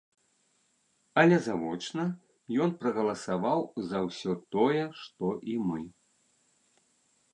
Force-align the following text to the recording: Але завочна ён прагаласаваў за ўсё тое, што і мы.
Але 1.23 1.37
завочна 1.47 2.05
ён 2.67 2.73
прагаласаваў 2.83 3.59
за 3.91 3.99
ўсё 4.07 4.31
тое, 4.57 4.83
што 5.03 5.25
і 5.53 5.63
мы. 5.67 5.81